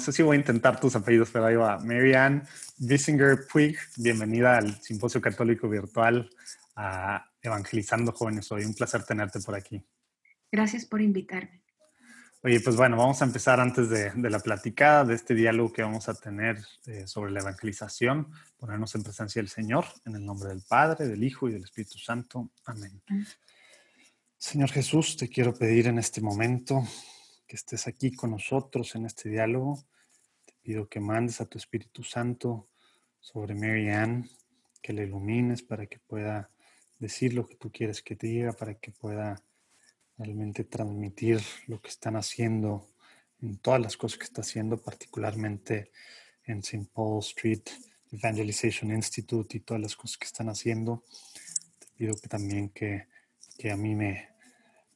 [0.00, 1.78] No sé si voy a intentar tus apellidos, pero ahí va.
[1.78, 2.44] Marianne
[2.78, 6.30] Wissinger Puig, bienvenida al Simposio Católico Virtual
[6.74, 8.64] a Evangelizando Jóvenes Hoy.
[8.64, 9.84] Un placer tenerte por aquí.
[10.50, 11.62] Gracias por invitarme.
[12.42, 16.08] Oye, pues bueno, vamos a empezar antes de, la platicada, de este diálogo que vamos
[16.08, 20.62] a tener eh, sobre la evangelización, ponernos en presencia del Señor, en el nombre del
[20.66, 22.48] Padre, del Hijo y del Espíritu Santo.
[22.64, 23.02] Amén.
[24.38, 26.82] Señor Jesús, te quiero pedir en este momento
[27.50, 29.84] que estés aquí con nosotros en este diálogo.
[30.44, 32.68] Te pido que mandes a tu Espíritu Santo
[33.18, 33.88] sobre Mary
[34.80, 36.48] que le ilumines para que pueda
[37.00, 39.42] decir lo que tú quieres que diga, para que pueda
[40.16, 42.86] realmente transmitir lo que están haciendo
[43.42, 45.90] en todas las cosas que está haciendo, particularmente
[46.44, 46.86] en St.
[46.94, 47.68] Paul Street
[48.12, 51.02] Evangelization Institute y todas las cosas que están haciendo.
[51.80, 53.08] Te pido que también que,
[53.58, 54.29] que a mí me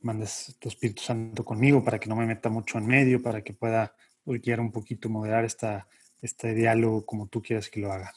[0.05, 3.53] mandes tu Espíritu Santo conmigo para que no me meta mucho en medio, para que
[3.53, 5.87] pueda guiar un poquito, moderar esta,
[6.23, 8.13] este diálogo como tú quieras que lo haga.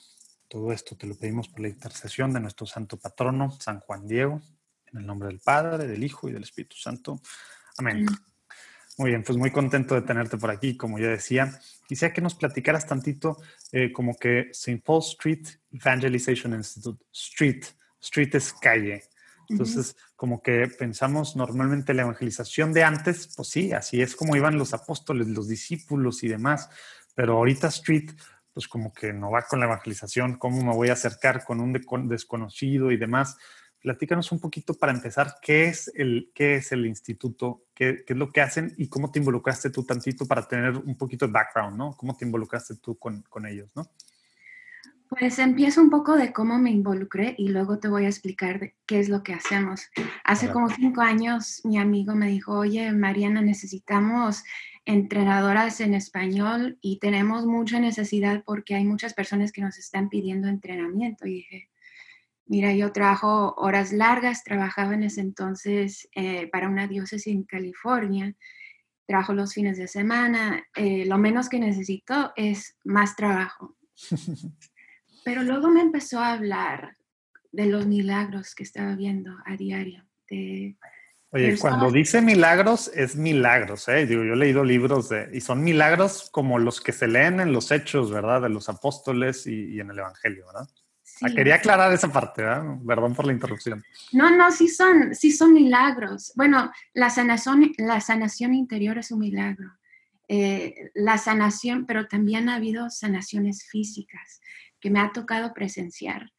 [0.48, 4.42] Todo esto te lo pedimos por la intercesión de nuestro santo patrono, San Juan Diego.
[4.92, 7.20] En el nombre del Padre, del Hijo y del Espíritu Santo.
[7.78, 8.06] Amén.
[8.98, 11.60] Muy bien, pues muy contento de tenerte por aquí, como ya decía.
[11.88, 13.38] Quisiera que nos platicaras tantito
[13.72, 14.82] eh, como que St.
[14.84, 17.64] Paul Street Evangelization Institute, Street,
[18.02, 19.04] Street es calle.
[19.50, 24.58] Entonces, como que pensamos normalmente la evangelización de antes, pues sí, así es como iban
[24.58, 26.70] los apóstoles, los discípulos y demás,
[27.16, 28.12] pero ahorita Street,
[28.54, 31.74] pues como que no va con la evangelización, cómo me voy a acercar con un
[32.08, 33.38] desconocido y demás
[33.80, 37.64] platícanos un poquito para empezar, ¿qué es el, qué es el instituto?
[37.74, 38.74] ¿Qué, ¿Qué, es lo que hacen?
[38.78, 41.96] ¿Y cómo te involucraste tú tantito para tener un poquito de background, ¿no?
[41.96, 43.90] ¿Cómo te involucraste tú con, con ellos, ¿no?
[45.10, 49.00] Pues empiezo un poco de cómo me involucré y luego te voy a explicar qué
[49.00, 49.90] es lo que hacemos.
[50.24, 54.44] Hace como cinco años mi amigo me dijo, oye, Mariana, necesitamos
[54.86, 60.48] entrenadoras en español y tenemos mucha necesidad porque hay muchas personas que nos están pidiendo
[60.48, 61.26] entrenamiento.
[61.26, 61.70] Y dije,
[62.50, 68.36] Mira, yo trabajo horas largas, trabajaba en ese entonces eh, para una diócesis en California,
[69.06, 73.76] trabajo los fines de semana, eh, lo menos que necesito es más trabajo.
[75.24, 76.96] Pero luego me empezó a hablar
[77.52, 80.04] de los milagros que estaba viendo a diario.
[81.30, 84.06] Oye, cuando dice milagros, es milagros, ¿eh?
[84.06, 87.52] Digo, yo he leído libros de, y son milagros como los que se leen en
[87.52, 88.42] los hechos, ¿verdad?
[88.42, 90.68] De los apóstoles y en el Evangelio, ¿verdad?
[91.22, 92.78] Ah, quería aclarar esa parte, ¿verdad?
[92.86, 93.84] Perdón por la interrupción.
[94.12, 96.32] No, no, sí son, sí son milagros.
[96.36, 99.72] Bueno, la sanación, la sanación interior es un milagro.
[100.28, 104.42] Eh, la sanación, pero también ha habido sanaciones físicas
[104.80, 106.32] que me ha tocado presenciar.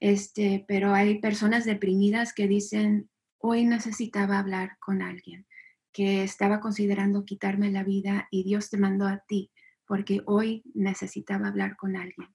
[0.00, 5.46] Este, pero hay personas deprimidas que dicen, hoy necesitaba hablar con alguien,
[5.92, 9.50] que estaba considerando quitarme la vida y Dios te mandó a ti
[9.86, 12.28] porque hoy necesitaba hablar con alguien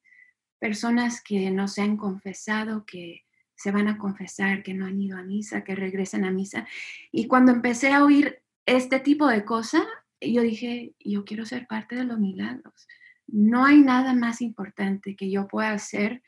[0.60, 3.26] personas que no se han confesado, que
[3.56, 6.68] se van a confesar, que no han ido a misa, que regresen a misa.
[7.12, 9.84] Y cuando empecé a oír este tipo de cosas,
[10.20, 12.88] yo dije, yo quiero ser parte de los milagros.
[13.28, 16.24] No hay nada más importante que yo pueda hacer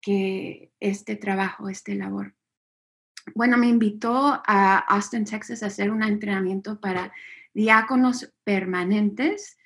[0.00, 2.34] que este trabajo, este labor.
[3.34, 7.12] Bueno, me invitó a Austin, Texas, a hacer un entrenamiento para
[7.54, 9.56] diáconos permanentes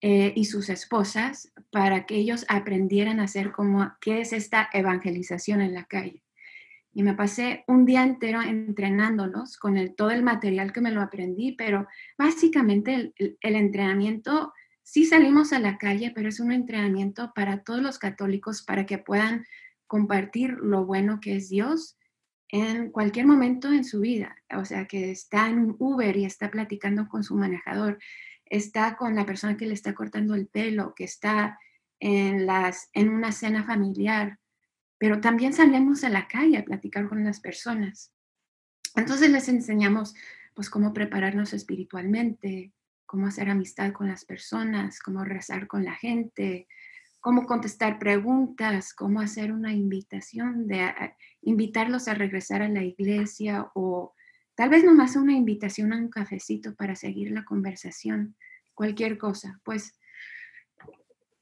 [0.00, 5.60] eh, y sus esposas para que ellos aprendieran a hacer como, qué es esta evangelización
[5.60, 6.24] en la calle.
[6.92, 11.52] Y me pasé un día entero entrenándolos con todo el material que me lo aprendí,
[11.52, 14.52] pero básicamente el entrenamiento,
[14.84, 18.98] sí salimos a la calle, pero es un entrenamiento para todos los católicos para que
[18.98, 19.44] puedan
[19.88, 21.98] compartir lo bueno que es Dios
[22.48, 24.36] en cualquier momento en su vida.
[24.56, 27.98] O sea, que está en Uber y está platicando con su manejador,
[28.44, 31.58] está con la persona que le está cortando el pelo, que está
[31.98, 34.38] en, las, en una cena familiar,
[34.98, 38.12] pero también salimos a la calle a platicar con las personas.
[38.94, 40.14] Entonces les enseñamos
[40.54, 42.72] pues cómo prepararnos espiritualmente,
[43.06, 46.66] cómo hacer amistad con las personas, cómo rezar con la gente,
[47.20, 50.92] cómo contestar preguntas, cómo hacer una invitación de
[51.42, 54.14] invitarlos a regresar a la iglesia o
[54.54, 58.36] Tal vez nomás una invitación a un cafecito para seguir la conversación,
[58.74, 59.60] cualquier cosa.
[59.64, 59.98] Pues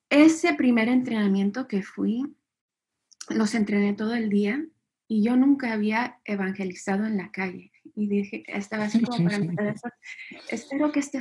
[0.09, 2.25] ese primer entrenamiento que fui,
[3.29, 4.65] los entrené todo el día
[5.09, 7.72] y yo nunca había evangelizado en la calle.
[7.95, 9.55] Y dije, estaba así como para mi
[10.49, 11.21] espero que, este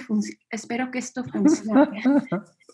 [0.50, 2.02] espero que esto funcione.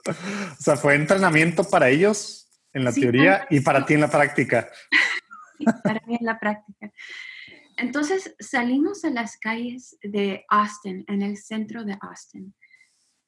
[0.08, 4.70] o sea, fue entrenamiento para ellos en la teoría y para ti en la práctica.
[5.84, 6.92] para mí en la práctica.
[7.78, 12.56] Entonces salimos a las calles de Austin, en el centro de Austin,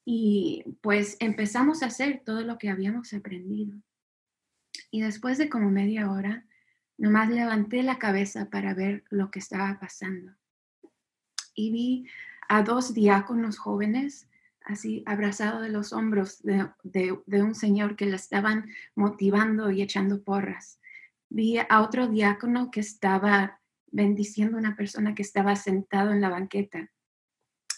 [0.05, 3.77] Y pues empezamos a hacer todo lo que habíamos aprendido.
[4.91, 6.47] Y después de como media hora,
[6.97, 10.38] nomás levanté la cabeza para ver lo que estaba pasando.
[11.59, 12.07] Y vi
[12.47, 14.29] a dos diáconos jóvenes
[14.63, 17.11] así abrazado de los hombros de,
[17.41, 20.79] un señor que le estaban motivando y echando porras.
[21.27, 23.59] Vi a otro diácono que estaba
[23.91, 26.89] bendiciendo a una persona que estaba sentado en la banqueta.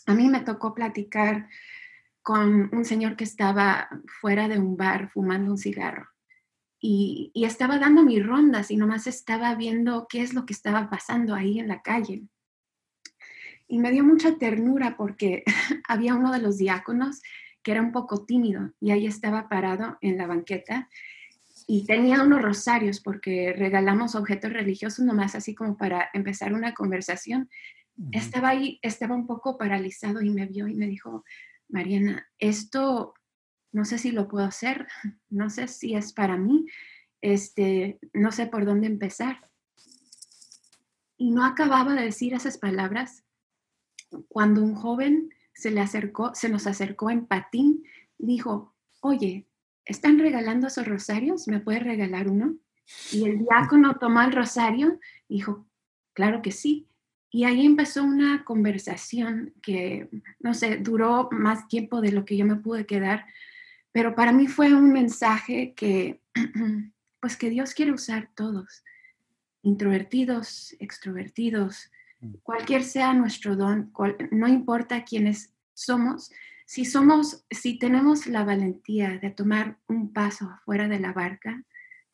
[0.05, 1.49] A mí me tocó platicar
[2.21, 3.89] con un señor que estaba
[4.19, 6.07] fuera de un bar fumando un cigarro.
[6.79, 10.89] Y, y, estaba dando mis rondas y nomás estaba viendo qué es lo que estaba
[10.89, 12.27] pasando ahí en la calle.
[13.71, 15.45] Y me dio mucha ternura porque
[15.87, 17.21] había uno de los diáconos
[17.63, 20.89] que era un poco tímido y ahí estaba parado en la banqueta
[21.67, 27.49] y tenía unos rosarios porque regalamos objetos religiosos nomás así como para empezar una conversación.
[28.11, 31.23] Estaba ahí, estaba un poco paralizado y me vio y me dijo,
[31.69, 33.13] Mariana, esto
[33.71, 34.85] no sé si lo puedo hacer,
[35.29, 36.65] no sé si es para mí,
[37.21, 39.39] este, no sé por dónde empezar.
[41.15, 43.23] Y no acababa de decir esas palabras
[44.27, 47.83] cuando un joven se le acercó, se nos acercó en patín,
[48.17, 49.47] dijo, oye,
[49.85, 51.47] ¿están regalando esos rosarios?
[51.47, 52.55] ¿Me puedes regalar uno?
[53.11, 54.99] Y el diácono tomó el rosario
[55.35, 55.65] dijo,
[56.13, 56.87] claro que sí.
[57.29, 60.09] Y ahí empezó una conversación que,
[60.39, 63.25] no sé, duró más tiempo de lo que yo me pude quedar,
[63.93, 66.21] pero para mí fue un mensaje que,
[67.21, 68.83] pues que Dios quiere usar todos,
[69.61, 71.89] introvertidos, extrovertidos.
[72.43, 73.91] Cualquier sea nuestro don,
[74.31, 76.31] no importa quiénes somos,
[76.65, 81.65] si somos, si tenemos la valentía de tomar un paso afuera de la barca,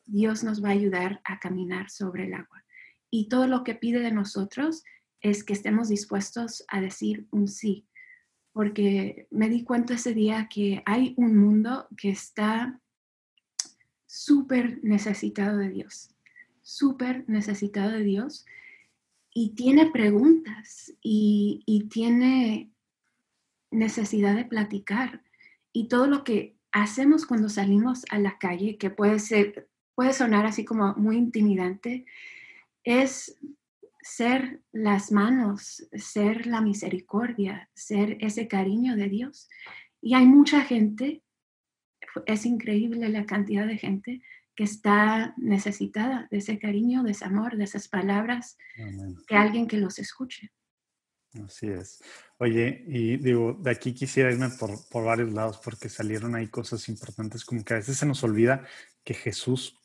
[0.06, 2.64] Dios nos va a ayudar a caminar sobre el agua.
[3.10, 4.84] Y todo lo que pide de nosotros
[5.22, 7.88] es que estemos dispuestos a decir un sí,
[8.52, 12.82] porque me di cuenta ese día que hay un mundo que está
[14.06, 16.16] súper necesitado de Dios,
[16.62, 18.46] súper necesitado de Dios
[19.40, 22.72] y tiene preguntas y, tiene
[23.70, 25.22] necesidad de platicar.
[25.72, 30.48] Y todo lo que hacemos cuando salimos a la calle, que puede ser, puede sonar
[30.48, 32.08] así como muy intimidante,
[32.84, 33.38] es
[34.02, 39.50] ser las manos, ser la misericordia, ser ese cariño de Dios.
[40.02, 41.22] Y hay mucha gente,
[42.26, 44.24] es increíble la cantidad de gente
[44.58, 48.58] que está necesitada de ese cariño, de ese amor, de esas palabras,
[49.28, 50.52] que alguien que los escuche.
[51.46, 52.02] Así es.
[52.40, 56.90] Oye, y digo, de aquí quisiera irme por, por varios lados porque salieron ahí cosas
[56.90, 58.66] importantes, como que a veces se nos olvida
[59.04, 59.78] que Jesús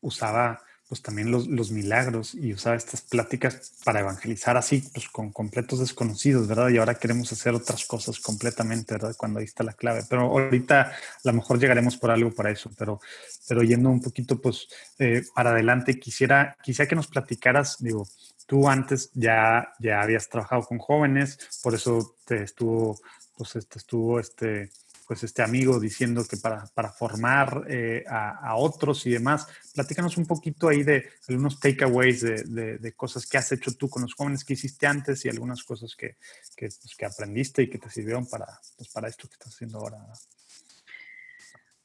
[0.00, 0.62] usaba
[0.94, 5.80] pues también los, los, milagros y usaba estas pláticas para evangelizar así, pues con completos
[5.80, 6.68] desconocidos, ¿verdad?
[6.68, 9.16] Y ahora queremos hacer otras cosas completamente, ¿verdad?
[9.16, 10.04] Cuando ahí está la clave.
[10.08, 10.92] Pero ahorita a
[11.24, 13.00] lo mejor llegaremos por algo para eso, pero,
[13.48, 14.68] pero yendo un poquito pues
[15.00, 18.06] eh, para adelante, quisiera, quisiera que nos platicaras, digo,
[18.46, 23.00] tú antes ya, ya habías trabajado con jóvenes, por eso te estuvo,
[23.36, 24.70] pues este, estuvo este
[25.14, 29.46] pues este amigo diciendo que para, para formar eh, a, otros y demás.
[29.72, 34.02] Platícanos un poquito ahí de algunos takeaways de, de, cosas que has hecho tú con
[34.02, 36.16] los jóvenes que hiciste antes y algunas cosas que,
[36.56, 38.44] que, pues, que aprendiste y que te sirvieron para,
[38.76, 39.98] pues, para esto que estás haciendo ahora.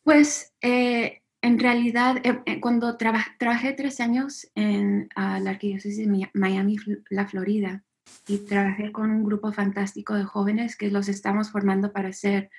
[0.01, 6.77] Pues eh, en realidad, eh, cuando trabajé tres años en la Arquidiócesis de Miami,
[7.12, 7.83] la Florida,
[8.27, 12.50] y trabajé con un grupo fantástico de jóvenes que los estamos formando para ser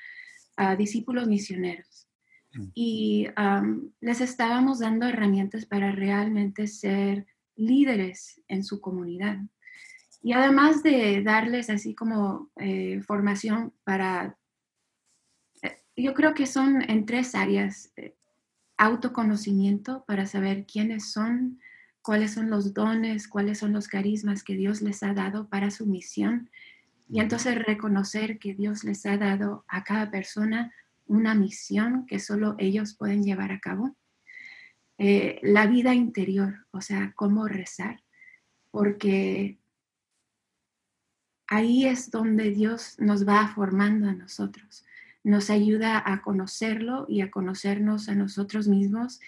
[0.61, 2.07] a discípulos misioneros.
[2.53, 2.65] Mm.
[2.75, 3.27] Y
[4.01, 7.27] les estábamos dando herramientas para realmente ser
[7.57, 9.39] líderes en su comunidad.
[10.23, 14.37] Y además de darles así como eh, formación para,
[15.63, 17.93] eh, yo creo que son en tres áreas.
[17.97, 18.15] Eh,
[18.77, 21.61] autoconocimiento para saber quiénes son,
[22.01, 25.85] cuáles son los dones, cuáles son los carismas que Dios les ha dado para su
[25.85, 26.49] misión
[27.13, 30.73] y entonces reconocer que Dios les ha dado a cada persona
[31.07, 33.97] una misión que solo ellos pueden llevar a cabo.
[34.97, 38.01] Eh, la vida interior, o sea, cómo rezar,
[38.71, 39.59] porque
[41.49, 44.85] ahí es donde Dios nos va formando a nosotros,
[45.25, 49.21] nos ayuda a conocerlo y a conocernos a nosotros mismos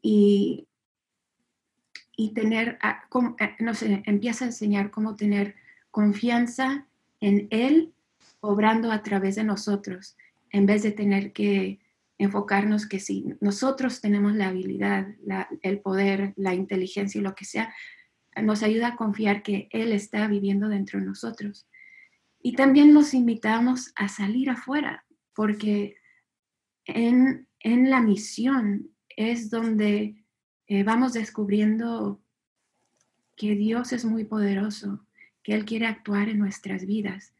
[0.00, 0.68] y,
[2.16, 5.54] y tener, eh, no sé, empieza a enseñar cómo tener
[5.90, 6.86] confianza
[7.26, 7.92] en Él
[8.38, 10.16] obrando a través de nosotros,
[10.50, 11.80] en vez de tener que
[12.18, 15.08] enfocarnos que si nosotros tenemos la habilidad,
[15.62, 17.74] el poder, la inteligencia y lo que sea,
[18.40, 21.66] nos ayuda a confiar que Él está viviendo dentro de nosotros.
[22.40, 25.04] Y también los invitamos a salir afuera,
[25.34, 25.96] porque
[26.84, 30.22] en, la misión es donde
[30.68, 32.20] eh, vamos descubriendo
[33.34, 35.05] que Dios es muy poderoso,
[35.46, 37.32] que Él quiere actuar en nuestras vidas.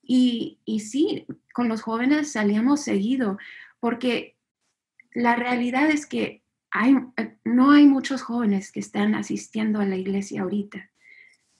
[0.00, 3.36] Y, y sí, con los jóvenes salíamos seguido,
[3.80, 4.36] porque
[5.12, 6.94] la realidad es que hay,
[7.42, 10.88] no hay muchos jóvenes que están asistiendo a la iglesia ahorita.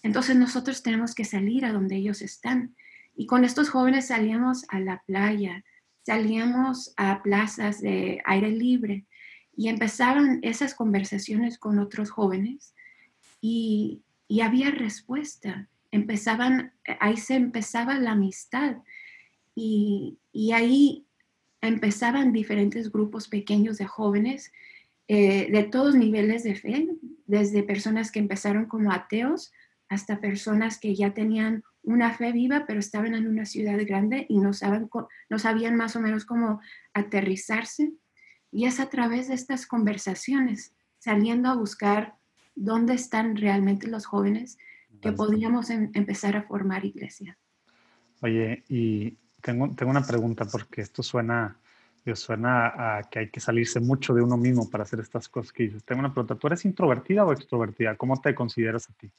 [0.05, 2.77] Entonces nosotros tenemos que salir a donde ellos están.
[3.17, 5.65] Y con estos jóvenes salíamos a la playa,
[6.07, 9.05] salíamos a plazas de aire libre
[9.57, 12.77] y empezaron esas conversaciones con otros jóvenes
[13.41, 15.69] y, y había respuesta.
[15.91, 18.77] Empezaban, ahí se empezaba la amistad
[19.55, 21.07] y, y ahí
[21.61, 24.53] empezaban diferentes grupos pequeños de jóvenes
[25.11, 26.87] eh, de todos niveles de fe,
[27.25, 29.53] desde personas que empezaron como ateos
[29.89, 34.39] hasta personas que ya tenían una fe viva, pero estaban en una ciudad grande y
[34.39, 34.91] no, saben,
[35.31, 36.61] no sabían más o menos cómo
[36.93, 37.95] aterrizarse.
[38.53, 42.17] Y es a través de estas conversaciones, saliendo a buscar
[42.55, 44.59] dónde están realmente los jóvenes,
[45.01, 47.37] que podríamos em, empezar a formar iglesia.
[48.21, 51.57] Oye, y tengo, tengo una pregunta porque esto suena,
[52.15, 55.65] suena a que hay que salirse mucho de uno mismo para hacer estas cosas que
[55.65, 55.85] dices.
[55.85, 57.97] Tengo una pregunta, ¿tú eres introvertida o extrovertida?
[57.97, 59.11] ¿Cómo te consideras a ti?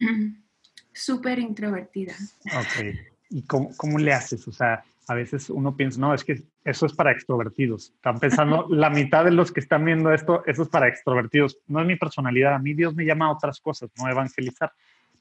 [0.91, 2.13] Súper introvertida.
[2.45, 2.95] Ok.
[3.29, 4.47] ¿Y cómo, cómo, le haces?
[4.47, 7.91] O sea, a veces uno piensa, no, es que eso es para extrovertidos.
[7.95, 11.59] Están pensando, la mitad de los que están viendo esto, eso es para extrovertidos.
[11.67, 12.55] No es mi personalidad.
[12.55, 14.71] A mí Dios me llama a otras cosas, no evangelizar.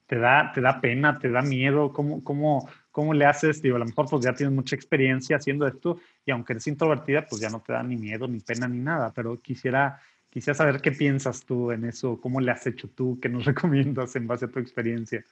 [0.08, 1.92] ¿Te da, te da pena, te da miedo?
[1.92, 3.60] ¿Cómo, cómo, cómo le haces?
[3.60, 7.26] Digo, a lo mejor pues ya tienes mucha experiencia haciendo esto y aunque eres introvertida,
[7.26, 9.12] pues ya no te da ni miedo, ni pena, ni nada.
[9.14, 10.00] Pero quisiera,
[10.30, 14.16] quisiera saber qué piensas tú en eso, cómo le has hecho tú, qué nos recomiendas
[14.16, 15.22] en base a tu experiencia.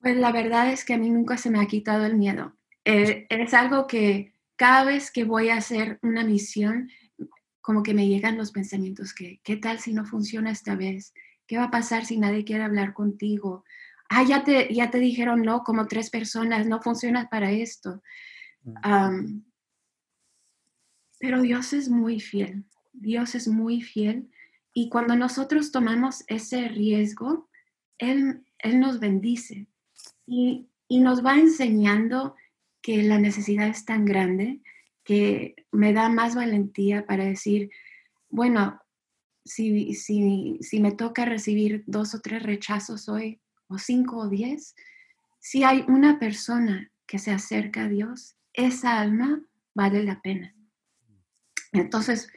[0.00, 2.52] Pues la verdad es que a mí nunca se me ha quitado el miedo.
[2.84, 6.90] Eh, es algo que cada vez que voy a hacer una misión,
[7.60, 11.12] como que me llegan los pensamientos que, ¿qué tal si no funciona esta vez?
[11.46, 13.64] ¿Qué va a pasar si nadie quiere hablar contigo?
[14.08, 18.02] Ah, ya te, ya te dijeron no, como tres personas, no funciona para esto.
[18.64, 19.42] Mm.
[21.20, 24.28] pero Dios es muy fiel, Dios es muy fiel
[24.72, 27.48] y cuando nosotros tomamos ese riesgo,
[27.98, 29.68] Él, él nos bendice
[30.26, 32.34] y, y nos va enseñando
[32.82, 34.60] que la necesidad es tan grande
[35.04, 37.70] que me da más valentía para decir,
[38.28, 38.80] bueno,
[39.46, 44.74] si, si, si me toca recibir dos o tres rechazos hoy, o cinco o diez,
[45.38, 49.42] si hay una persona que se acerca a Dios, esa alma
[49.74, 50.54] vale la pena.
[51.72, 52.28] Entonces,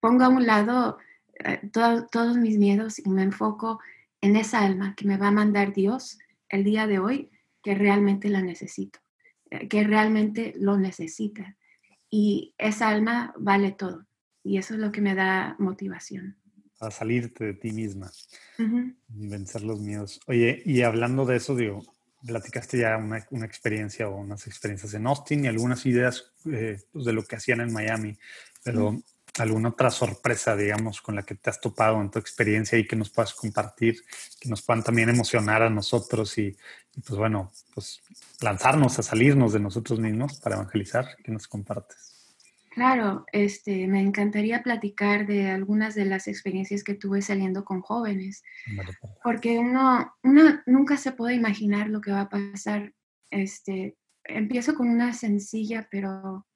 [0.00, 0.98] pongo a un lado
[1.44, 3.80] eh, todos mis miedos y me enfoco
[4.20, 6.18] en esa alma que me va a mandar Dios
[6.48, 7.30] el día de hoy,
[7.62, 9.00] que realmente la necesito,
[9.50, 11.56] eh, que realmente lo necesita.
[12.10, 14.06] Y esa alma vale todo.
[14.44, 16.43] Y eso es lo que me da motivación
[16.86, 18.10] a salirte de ti misma
[18.58, 20.20] y vencer los miedos.
[20.26, 21.82] Oye, y hablando de eso, digo,
[22.26, 27.04] platicaste ya una, una experiencia o unas experiencias en Austin y algunas ideas eh, pues,
[27.04, 28.16] de lo que hacían en Miami,
[28.62, 29.02] pero
[29.38, 32.96] alguna otra sorpresa, digamos, con la que te has topado en tu experiencia y que
[32.96, 34.02] nos puedas compartir,
[34.40, 36.56] que nos puedan también emocionar a nosotros y,
[36.94, 38.00] y pues bueno, pues
[38.40, 42.13] lanzarnos a salirnos de nosotros mismos para evangelizar, que nos compartes.
[42.74, 48.42] Claro, este, me encantaría platicar de algunas de las experiencias que tuve saliendo con jóvenes,
[49.22, 50.12] porque uno,
[50.66, 52.92] nunca se puede imaginar lo que va a pasar.
[53.30, 56.46] Este, empiezo con una sencilla, pero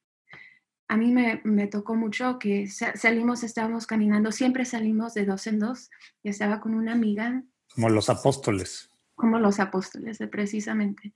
[0.88, 5.88] a mí me, tocó mucho que salimos, estábamos caminando, siempre salimos de dos en dos,
[6.24, 7.44] y estaba con una amiga.
[7.76, 8.90] Como los apóstoles.
[9.14, 11.14] Como los apóstoles, precisamente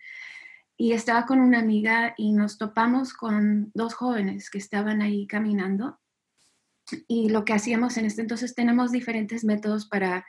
[0.83, 6.01] y estaba con una amiga y nos topamos con dos jóvenes que estaban ahí caminando.
[7.07, 10.27] Y lo que hacíamos en este entonces tenemos diferentes métodos para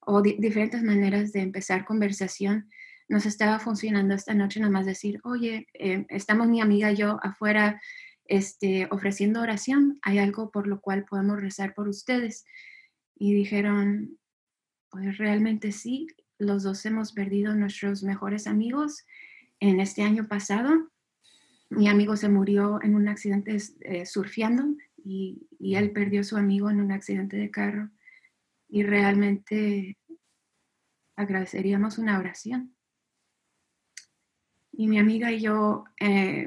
[0.00, 2.68] o diferentes maneras de empezar conversación.
[3.08, 7.18] Nos estaba funcionando esta noche nada más decir, oye, eh, estamos mi amiga y yo
[7.22, 7.80] afuera
[8.26, 12.44] este, ofreciendo oración, hay algo por lo cual podemos rezar por ustedes.
[13.16, 14.18] Y dijeron,
[14.90, 19.06] pues realmente sí, los dos hemos perdido nuestros mejores amigos
[19.68, 20.90] en este año pasado.
[21.70, 24.64] Mi amigo se murió en un accidente eh, surfeando
[25.02, 27.90] y, él perdió a su amigo en un accidente de carro.
[28.68, 29.96] Y realmente
[31.16, 32.76] agradeceríamos una oración.
[34.72, 36.46] Y mi amiga y yo eh,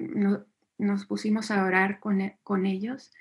[0.77, 3.11] nos pusimos a orar con, e, con ellos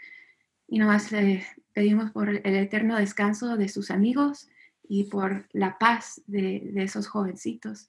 [0.68, 4.48] y nomás le pedimos por el eterno descanso de sus amigos
[4.88, 7.88] y por la paz de esos jovencitos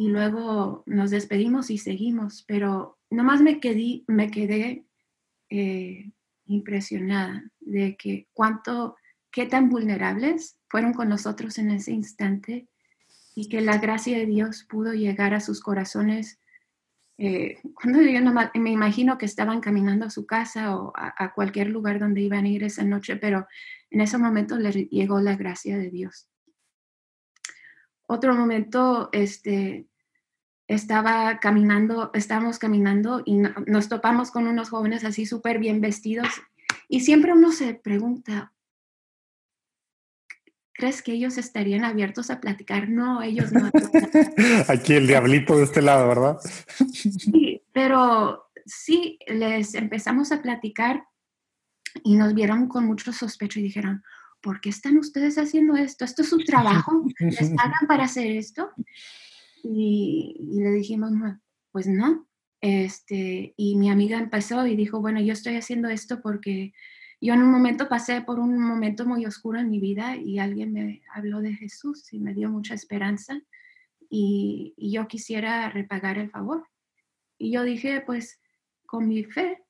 [0.00, 4.86] y luego nos despedimos y seguimos, pero nomás me quedé, me quedé
[5.50, 6.10] eh,
[6.46, 8.96] impresionada de que cuánto,
[9.30, 12.66] qué tan vulnerables fueron con nosotros en ese instante
[13.34, 16.40] y que la gracia de Dios pudo llegar a sus corazones.
[17.18, 18.22] Eh, cuando yo
[18.54, 22.48] me imagino que estaban caminando a su casa o a, cualquier lugar donde iban a
[22.48, 23.46] ir esa noche, pero
[23.90, 26.26] en ese momento les llegó la gracia de Dios.
[28.12, 29.89] Otro momento, este,
[30.70, 36.28] estaba caminando, estábamos caminando y nos topamos con unos jóvenes así súper bien vestidos
[36.88, 38.52] y siempre uno se pregunta,
[40.72, 42.88] ¿crees que ellos estarían abiertos a platicar?
[42.88, 43.68] No, ellos no.
[44.68, 46.38] Aquí el diablito de este lado, ¿verdad?
[46.92, 51.04] Sí, pero sí, les empezamos a platicar
[52.04, 54.04] y nos vieron con mucho sospecho y dijeron,
[54.40, 56.04] ¿por qué están ustedes haciendo esto?
[56.04, 57.04] ¿Esto es su trabajo?
[57.18, 58.70] ¿Les pagan para hacer esto?
[59.62, 61.12] Y, le dijimos,
[61.72, 62.26] pues no.
[62.60, 66.74] Este, y mi amiga empezó y dijo, bueno, yo estoy haciendo esto porque
[67.20, 70.72] yo en un momento pasé por un momento muy oscuro en mi vida y alguien
[70.72, 73.40] me habló de Jesús y me dio mucha esperanza
[74.10, 76.66] y, y yo quisiera repagar el favor.
[77.38, 78.40] Y yo dije, pues
[78.86, 79.62] con mi fe,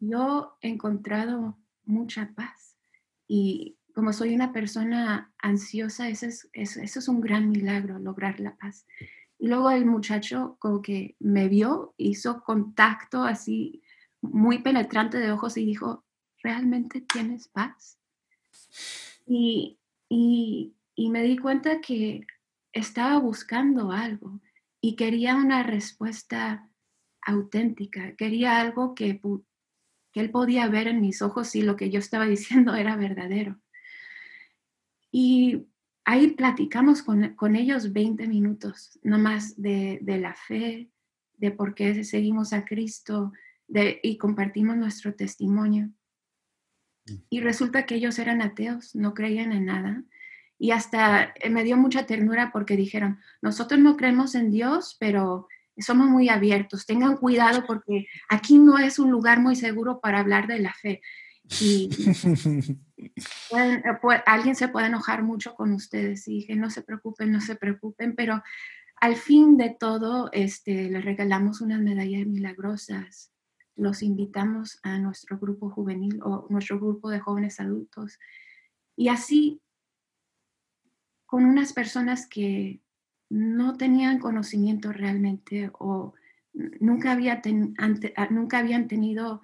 [0.00, 2.76] yo he encontrado mucha paz.
[3.28, 8.86] Y como soy una persona ansiosa, eso es, un gran milagro, lograr la paz.
[9.38, 13.82] Y luego el muchacho como que me vio, hizo contacto así
[14.20, 16.04] muy penetrante de ojos y dijo,
[16.42, 17.98] ¿realmente tienes paz?
[19.24, 19.78] Y
[20.10, 22.26] me di cuenta que
[22.74, 24.42] estaba buscando algo
[24.78, 26.68] y quería una respuesta
[27.22, 29.22] auténtica, quería algo que,
[30.12, 33.58] que él podía ver en mis ojos si lo que yo estaba diciendo era verdadero.
[35.10, 35.66] Y
[36.04, 40.90] ahí platicamos con, ellos 20 minutos, nomás de, de la fe,
[41.36, 43.32] de por qué seguimos a Cristo
[43.68, 45.90] de, y compartimos nuestro testimonio.
[47.06, 47.14] Mm.
[47.30, 50.04] Y resulta que ellos eran ateos, no creían en nada.
[50.58, 55.48] Y hasta eh, me dio mucha ternura porque dijeron, nosotros no creemos en Dios, pero
[55.78, 60.46] somos muy abiertos, tengan cuidado porque aquí no es un lugar muy seguro para hablar
[60.46, 61.02] de la fe.
[61.60, 61.88] Y
[63.56, 63.82] eh,
[64.26, 68.14] alguien se puede enojar mucho con ustedes y dije, no se preocupen, no se preocupen,
[68.16, 68.42] pero
[69.00, 73.30] al fin de todo, este, les regalamos unas medallas milagrosas,
[73.76, 78.18] los invitamos a nuestro grupo juvenil o nuestro grupo de jóvenes adultos.
[78.96, 79.60] Y así
[81.26, 82.80] con unas personas que
[83.28, 86.14] no tenían conocimiento realmente o
[86.80, 87.42] nunca, había
[88.30, 89.42] nunca habían tenido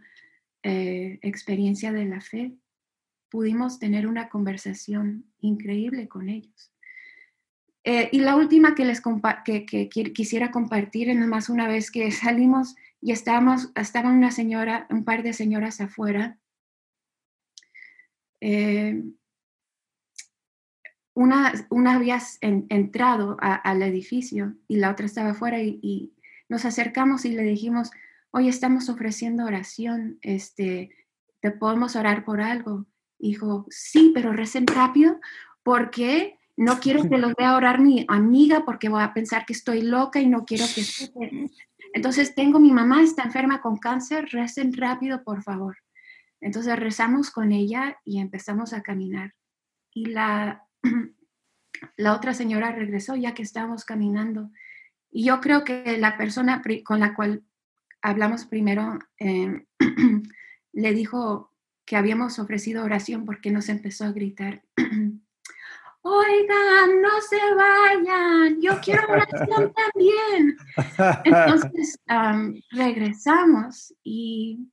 [0.63, 2.55] eh, experiencia de la fe,
[3.31, 6.73] pudimos tener una conversación increíble con ellos.
[7.85, 9.03] Eh, y la última que les
[9.45, 15.05] que, quisiera compartir es nomás una vez que salimos y estábamos, estaba una señora, un
[15.05, 16.39] par de señoras afuera.
[18.41, 19.03] Eh,
[21.15, 26.13] una, una había entrado al edificio y la otra estaba afuera y,
[26.49, 27.91] nos acercamos y le dijimos,
[28.33, 30.91] hoy estamos ofreciendo oración, este,
[31.41, 32.87] ¿te podemos orar por algo?
[33.19, 35.21] Dijo, sí, pero recen rápido
[35.63, 39.83] porque no quiero que los vea orar mi amiga porque voy a pensar que estoy
[39.83, 41.51] loca y no quiero que...
[41.95, 45.77] Entonces tengo mi mamá, está enferma con cáncer, recen rápido, por favor.
[46.41, 49.35] Entonces rezamos con ella y empezamos a caminar.
[49.93, 50.67] Y la,
[51.97, 54.51] la otra señora regresó ya que estábamos caminando.
[55.11, 57.45] Y yo creo que la persona con la cual
[58.03, 59.65] hablamos primero, eh,
[60.73, 61.53] le dijo
[61.85, 64.63] que habíamos ofrecido oración porque nos empezó a gritar,
[66.03, 70.57] oigan, no se vayan, yo quiero oración también.
[71.25, 71.99] Entonces
[72.71, 74.69] regresamos y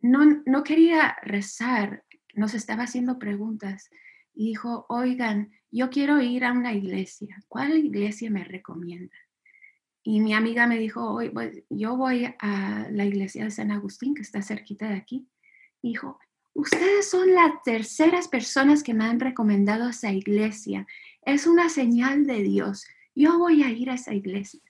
[0.00, 2.04] no, no quería rezar,
[2.34, 3.90] nos estaba haciendo preguntas
[4.34, 9.16] y dijo, oigan, yo quiero ir a una iglesia, ¿cuál iglesia me recomienda?
[10.02, 14.14] Y mi amiga me dijo, hoy pues, yo voy a la iglesia de San Agustín,
[14.14, 15.28] que está cerquita de aquí.
[15.82, 16.18] Dijo,
[16.54, 20.86] ustedes son las terceras personas que me han recomendado esa iglesia.
[21.22, 22.86] Es una señal de Dios.
[23.14, 24.60] Yo voy a ir a esa iglesia.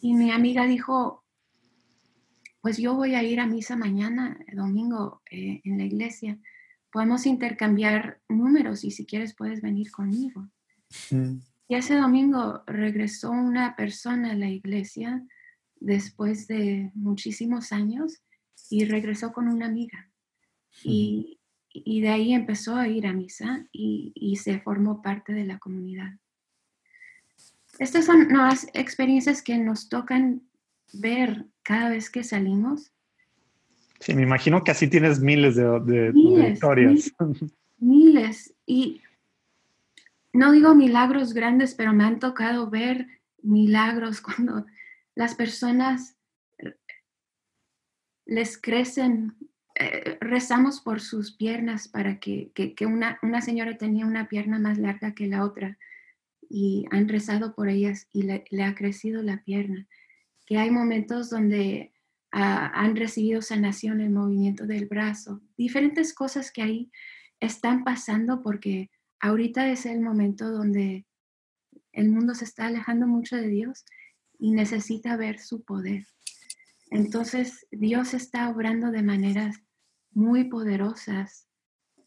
[0.00, 1.24] Y mi amiga dijo,
[2.60, 6.38] pues yo voy a ir a misa mañana, domingo, eh, en la iglesia.
[6.90, 10.48] Podemos intercambiar números y si quieres puedes venir conmigo.
[11.68, 15.22] Y ese domingo regresó una persona a la iglesia
[15.80, 18.22] después de muchísimos años
[18.70, 20.10] y regresó con una amiga.
[20.82, 21.38] Y,
[21.74, 26.14] de ahí empezó a ir a misa y, se formó parte de la comunidad.
[27.78, 30.42] Estas son nuevas experiencias que nos tocan
[30.94, 32.92] ver cada vez que salimos.
[34.00, 36.12] Sí, me imagino que así tienes miles de,
[36.50, 37.12] historias.
[37.78, 38.54] miles.
[38.66, 39.02] Y
[40.38, 43.08] no digo milagros grandes, pero me han tocado ver
[43.42, 44.66] milagros cuando
[45.16, 46.16] las personas
[48.24, 49.36] les crecen,
[49.74, 55.12] eh, rezamos por sus piernas para que, una, una, señora tenía una pierna más larga
[55.12, 55.76] que la otra
[56.48, 59.88] y han rezado por ellas y le, ha crecido la pierna.
[60.46, 61.92] Que hay momentos donde
[62.30, 66.92] ah, han recibido sanación, el movimiento del brazo, diferentes cosas que ahí
[67.40, 71.06] están pasando porque ahorita es el momento donde
[71.92, 73.84] el mundo se está alejando mucho de Dios
[74.38, 76.06] y necesita ver su poder.
[76.90, 79.56] Entonces, Dios está obrando de maneras
[80.12, 81.48] muy poderosas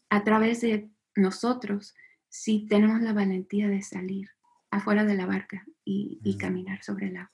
[0.08, 1.94] a través de nosotros
[2.28, 4.28] si tenemos la valentía de salir
[4.70, 6.38] afuera de la barca y, mm.
[6.38, 7.30] caminar sobre el agua.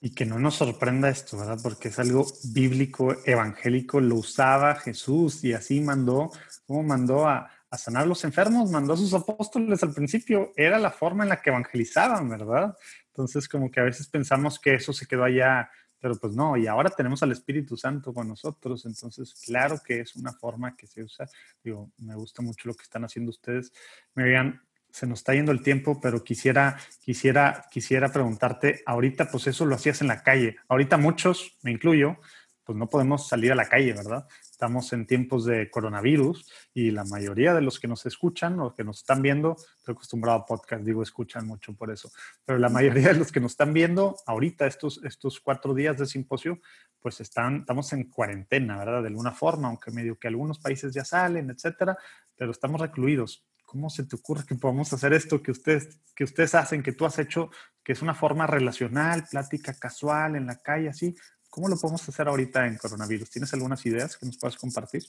[0.00, 1.58] Y que no nos sorprenda esto, ¿verdad?
[1.62, 6.30] Porque es algo bíblico, evangélico, lo usaba Jesús y así mandó,
[6.66, 10.78] como mandó a, a sanar a los enfermos, mandó a sus apóstoles al principio, era
[10.78, 12.76] la forma en la que evangelizaban, ¿verdad?
[13.08, 16.66] Entonces como que a veces pensamos que eso se quedó allá pero pues no, y
[16.66, 21.02] ahora tenemos al Espíritu Santo con nosotros, entonces claro que es una forma que se
[21.02, 21.28] usa.
[21.62, 23.72] Digo, me gusta mucho lo que están haciendo ustedes.
[24.14, 29.48] Me vean, se nos está yendo el tiempo, pero quisiera, quisiera, quisiera preguntarte, ahorita pues
[29.48, 30.56] eso lo hacías en la calle.
[30.68, 32.18] Ahorita muchos, me incluyo,
[32.64, 34.28] pues no podemos salir a la calle, ¿verdad?
[34.58, 36.44] Estamos en tiempos de coronavirus
[36.74, 40.38] y la mayoría de los que nos escuchan o que nos están viendo, estoy acostumbrado
[40.38, 42.10] a podcast, digo escuchan mucho por eso,
[42.44, 46.06] pero la mayoría de los que nos están viendo ahorita, estos, estos cuatro días de
[46.06, 46.58] simposio,
[46.98, 49.02] pues están, estamos en cuarentena, ¿verdad?
[49.02, 51.96] De alguna forma, aunque medio que algunos países ya salen, etcétera,
[52.34, 53.46] pero estamos recluidos.
[53.64, 57.06] ¿Cómo se te ocurre que podamos hacer esto que ustedes, que ustedes hacen, que tú
[57.06, 57.50] has hecho,
[57.84, 61.14] que es una forma relacional, plática casual en la calle, así?
[61.58, 63.30] ¿Cómo lo podemos hacer ahorita en coronavirus?
[63.30, 65.02] ¿Tienes algunas ideas que nos puedas compartir?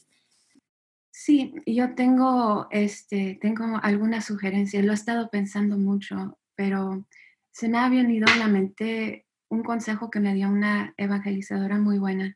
[1.12, 4.84] Sí, yo tengo, este, tengo algunas sugerencias.
[4.84, 7.06] Lo he estado pensando mucho, pero
[7.52, 12.00] se me ha venido a la mente un consejo que me dio una evangelizadora muy
[12.00, 12.36] buena,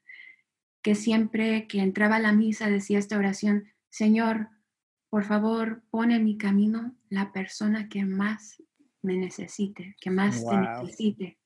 [0.84, 4.49] que siempre que entraba a la misa decía esta oración, Señor,
[5.10, 8.62] por favor, pone en mi camino la persona que más
[9.02, 11.39] me necesite, que más te necesite.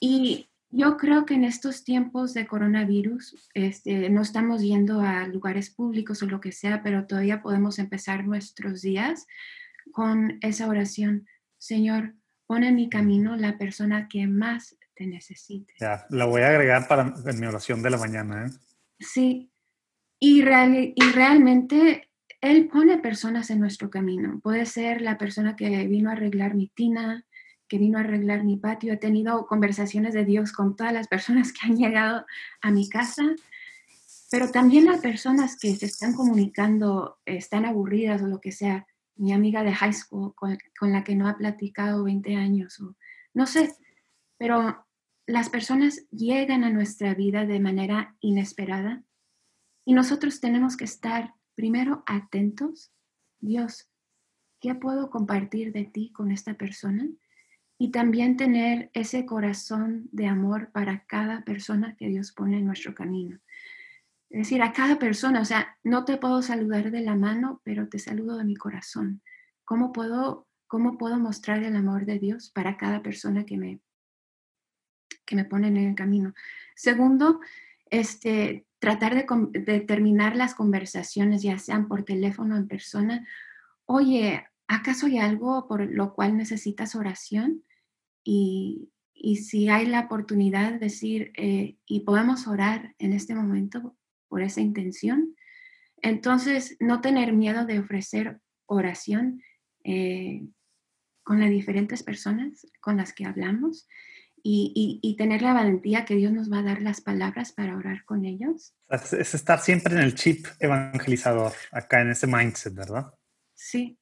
[0.00, 5.70] Y yo creo que en estos tiempos de coronavirus este, no estamos yendo a lugares
[5.70, 9.26] públicos o lo que sea, pero todavía podemos empezar nuestros días
[9.92, 11.26] con esa oración.
[11.56, 12.14] Señor,
[12.46, 15.72] pon en mi camino la persona que más te necesite.
[15.80, 18.46] Ya, la voy a agregar para en mi oración de la mañana.
[18.46, 18.50] ¿eh?
[18.98, 19.50] Sí,
[20.20, 24.40] y, y realmente Él pone personas en nuestro camino.
[24.40, 27.24] Puede ser la persona que vino a arreglar mi tina,
[27.68, 28.92] que vino a arreglar mi patio.
[28.92, 32.24] He tenido conversaciones de Dios con todas las personas que han llegado
[32.60, 33.24] a mi casa,
[34.30, 38.86] pero también las personas que se están comunicando, están aburridas o lo que sea.
[39.16, 40.58] Mi amiga de high school con,
[40.92, 42.80] la que no ha platicado 20 años
[43.34, 43.74] no sé,
[44.36, 44.84] pero
[45.26, 49.04] las personas llegan a nuestra vida de manera inesperada
[49.84, 52.92] y nosotros tenemos que estar primero atentos.
[53.38, 53.88] Dios,
[54.60, 57.08] ¿qué puedo compartir de ti con esta persona?
[57.78, 62.92] Y también tener ese corazón de amor para cada persona que Dios pone en nuestro
[62.94, 63.38] camino.
[64.30, 67.88] Es decir, a cada persona, o sea, no te puedo saludar de la mano, pero
[67.88, 69.22] te saludo de mi corazón.
[69.64, 73.80] ¿Cómo puedo, cómo puedo mostrar el amor de Dios para cada persona que me,
[75.24, 76.34] que me pone en el camino?
[76.74, 77.40] Segundo,
[77.90, 79.24] este, tratar de,
[79.60, 83.26] de terminar las conversaciones, ya sean por teléfono o en persona.
[83.86, 87.62] Oye, ¿acaso hay algo por lo cual necesitas oración?
[88.30, 88.90] Y,
[89.36, 93.96] si hay la oportunidad de decir, eh, y podemos orar en este momento
[94.28, 95.34] por esa intención,
[96.02, 99.42] entonces no tener miedo de ofrecer oración
[99.82, 100.46] eh,
[101.22, 103.88] con las diferentes personas con las que hablamos
[104.42, 108.24] y, tener la valentía que Dios nos va a dar las palabras para orar con
[108.24, 108.74] ellos.
[108.88, 113.12] es estar siempre en el chip evangelizador, acá en ese mindset, ¿verdad?
[113.54, 113.98] Sí,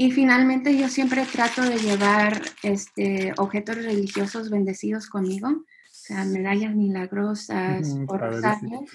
[0.00, 6.74] y finalmente yo siempre trato de llevar este, objetos religiosos bendecidos conmigo, o sea, medallas
[6.74, 8.90] milagrosas o rosarios.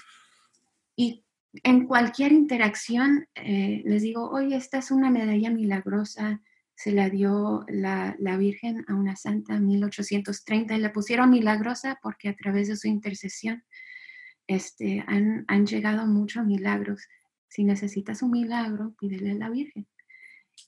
[0.96, 1.24] Y
[1.62, 6.41] en cualquier interacción eh, les digo, oye, esta es una medalla milagrosa,
[6.74, 12.00] se la dio la, la, Virgen a una santa en 1830 y la pusieron milagrosa
[12.02, 13.63] porque a través de su intercesión
[14.48, 17.08] este, han, han llegado muchos milagros.
[17.48, 19.86] Si necesitas un milagro, pídele a la Virgen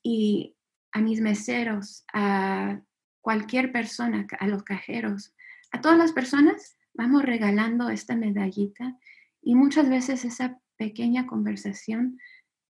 [0.03, 0.55] y
[0.91, 2.81] a mis meseros, a
[3.21, 5.33] cualquier persona, a los cajeros,
[5.71, 8.97] a todas las personas vamos regalando esta medallita
[9.41, 12.19] y muchas veces esa pequeña conversación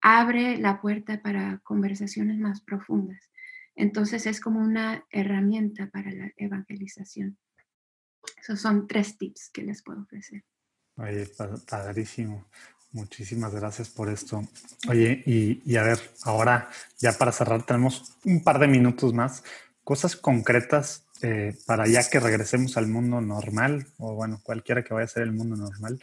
[0.02, 3.32] abre la puerta para conversaciones más profundas.
[3.76, 7.38] Entonces es como una herramienta para la evangelización.
[8.42, 10.44] Esos son tres tips que les puedo ofrecer.
[10.96, 11.28] Oye,
[11.70, 12.48] padrísimo.
[12.92, 14.48] Muchísimas gracias por esto.
[14.90, 16.70] Oye, y, a ver, ahora
[17.00, 19.44] ya para cerrar tenemos un par de minutos más.
[19.84, 25.06] Cosas concretas eh, para ya que regresemos al mundo normal, o bueno, cualquiera que vaya
[25.06, 26.00] a ser el mundo normal.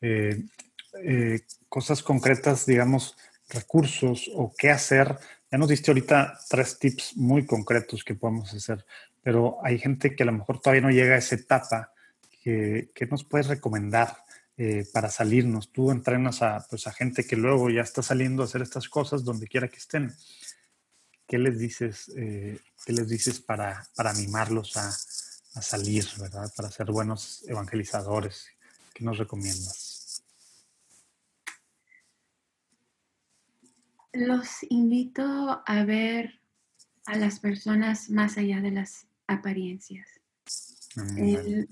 [0.00, 0.44] Eh,
[1.04, 3.16] eh, cosas concretas, digamos,
[3.48, 5.18] recursos o qué hacer.
[5.50, 8.84] Ya nos diste ahorita tres tips muy concretos que podemos hacer,
[9.22, 11.92] pero hay gente que a lo mejor todavía no llega a esa etapa.
[12.42, 14.16] ¿Qué, nos puedes recomendar
[14.56, 15.72] eh, para salirnos?
[15.72, 19.24] Tú entrenas a, pues, a gente que luego ya está saliendo a hacer estas cosas
[19.24, 20.12] donde quiera que estén.
[21.26, 24.88] ¿Qué les dices, eh, ¿qué les dices para, para animarlos a,
[25.54, 26.52] a salir, ¿verdad?
[26.56, 28.46] Para ser buenos evangelizadores.
[28.94, 30.22] ¿Qué nos recomiendas?
[34.12, 36.40] Los invito a ver
[37.06, 40.06] a las personas más allá de las apariencias.
[41.16, 41.68] El,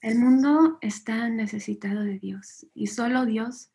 [0.00, 3.70] el, mundo está necesitado de Dios y solo Dios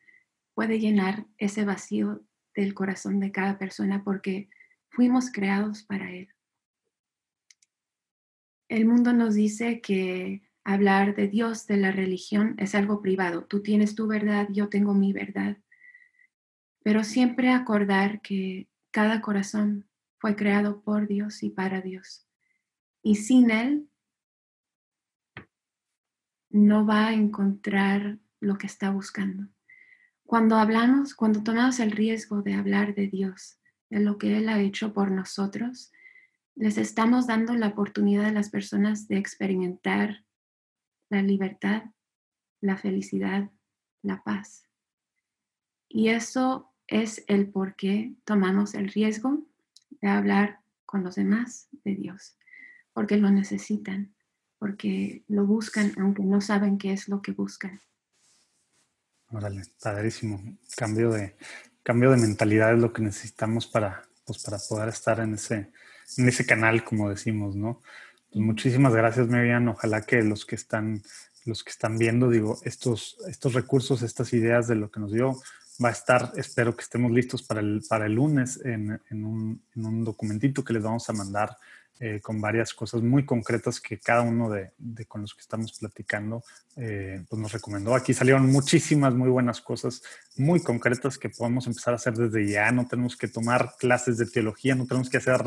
[0.54, 2.22] puede llenar ese vacío
[2.54, 4.48] del corazón de cada persona porque
[4.88, 6.28] fuimos creados para Él.
[8.68, 13.44] El mundo nos dice que hablar de Dios, de la religión, es algo privado.
[13.44, 15.58] Tú tienes tu verdad, yo tengo mi verdad
[16.86, 22.28] pero siempre acordar que cada corazón fue creado por Dios y para Dios.
[23.02, 23.88] Y sin Él
[26.56, 29.48] no va a encontrar lo que está buscando.
[30.24, 33.58] Cuando hablamos, cuando tomamos el riesgo de hablar de Dios,
[33.90, 35.92] de lo que Él ha hecho por nosotros,
[36.54, 40.24] les estamos dando la oportunidad a las personas de experimentar
[41.10, 41.84] la libertad,
[42.60, 43.50] la felicidad,
[44.02, 44.64] la paz.
[45.88, 49.46] Y eso es el por qué tomamos el riesgo
[50.00, 52.38] de hablar con los demás de Dios,
[52.92, 54.15] porque lo necesitan,
[54.66, 57.80] porque lo buscan, aunque no saben qué es lo que buscan.
[59.30, 60.58] Órale, padrísimo.
[60.76, 61.36] Cambio de,
[61.84, 65.70] cambio de mentalidad es lo que necesitamos para, pues, para poder estar en ese,
[66.16, 67.80] en ese canal, como decimos, ¿no?
[68.32, 69.68] Pues muchísimas gracias, Miriam.
[69.68, 71.00] Ojalá que los que están,
[71.44, 75.40] los que están viendo, digo, estos, estos recursos, estas ideas de lo que nos dio,
[75.82, 79.62] va a estar, espero que estemos listos para el, para el lunes en, en, un,
[79.76, 81.56] en un, documentito que les vamos a mandar
[81.98, 84.70] eh, con varias cosas muy concretas que cada uno de,
[85.06, 86.42] con los que estamos platicando
[86.76, 87.94] eh, pues nos recomendó.
[87.94, 90.02] Aquí salieron muchísimas muy buenas cosas,
[90.36, 92.70] muy concretas que podemos empezar a hacer desde ya.
[92.70, 95.40] No tenemos que tomar clases de teología, no tenemos que hacer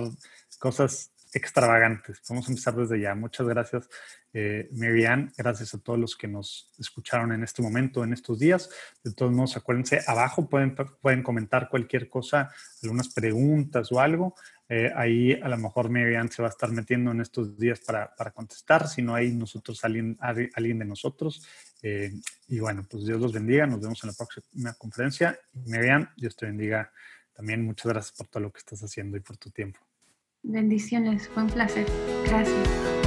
[0.57, 2.21] cosas extravagantes.
[2.29, 3.15] Vamos a empezar desde ya.
[3.15, 3.89] Muchas gracias,
[4.33, 5.31] eh, Marianne.
[5.37, 8.69] Gracias a todos los que nos escucharon en este momento, en estos días.
[9.03, 14.35] De todos modos, acuérdense, abajo pueden, pueden comentar cualquier cosa, algunas preguntas o algo.
[14.71, 18.15] Eh, ahí a lo mejor Marianne se va a estar metiendo en estos días para,
[18.15, 18.87] para contestar.
[18.87, 21.45] Si no hay nosotros, alguien, alguien de nosotros.
[21.81, 22.11] Eh,
[22.47, 23.65] y bueno, pues Dios los bendiga.
[23.65, 25.39] Nos vemos en la próxima conferencia.
[25.65, 26.91] Marianne, Dios te bendiga
[27.33, 27.65] también.
[27.65, 29.88] Muchas gracias por todo lo que estás haciendo y por tu tiempo.
[30.49, 31.85] Bendiciones, fue un placer.
[32.25, 32.98] Gracias.